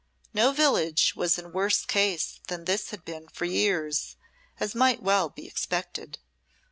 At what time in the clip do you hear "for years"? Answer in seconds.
3.27-4.15